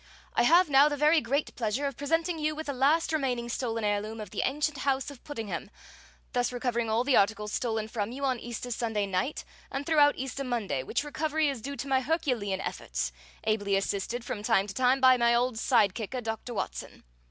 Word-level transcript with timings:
"I 0.33 0.41
have 0.41 0.67
now 0.67 0.89
the 0.89 0.97
very 0.97 1.21
great 1.21 1.53
pleasure 1.55 1.85
of 1.85 1.95
presenting 1.95 2.39
you 2.39 2.55
with 2.55 2.65
the 2.65 2.73
last 2.73 3.13
remaining 3.13 3.49
stolen 3.49 3.83
heirloom 3.83 4.19
of 4.19 4.31
the 4.31 4.41
ancient 4.43 4.79
House 4.79 5.11
of 5.11 5.23
Puddingham, 5.23 5.69
thus 6.33 6.51
recovering 6.51 6.89
all 6.89 7.03
the 7.03 7.15
articles 7.15 7.53
stolen 7.53 7.87
from 7.87 8.11
you 8.11 8.25
on 8.25 8.39
Easter 8.39 8.71
Sunday 8.71 9.05
night 9.05 9.43
and 9.71 9.85
throughout 9.85 10.17
Easter 10.17 10.43
Monday, 10.43 10.81
which 10.81 11.03
recovery 11.03 11.49
is 11.49 11.61
due 11.61 11.75
to 11.75 11.87
my 11.87 12.01
herculean 12.01 12.61
efforts, 12.61 13.11
ably 13.43 13.75
assisted 13.75 14.25
from 14.25 14.41
time 14.41 14.65
to 14.65 14.73
time 14.73 15.01
by 15.01 15.17
my 15.17 15.35
old 15.35 15.59
side 15.59 15.93
kicker, 15.93 16.19
Doctor 16.19 16.55
Watson. 16.55 17.03